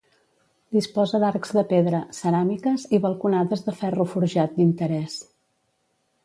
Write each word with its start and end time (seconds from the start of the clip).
Disposa 0.77 1.19
d'arcs 1.23 1.51
de 1.57 1.63
pedra, 1.73 1.99
ceràmiques 2.19 2.87
i 2.99 3.01
balconades 3.05 3.63
de 3.69 3.77
ferro 3.83 4.09
forjat 4.15 4.57
d'interès. 4.57 5.21